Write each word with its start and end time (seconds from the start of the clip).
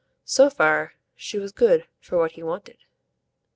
So 0.25 0.49
far 0.49 0.93
she 1.15 1.37
was 1.37 1.51
good 1.51 1.85
for 1.99 2.17
what 2.17 2.31
he 2.31 2.41
wanted. 2.41 2.79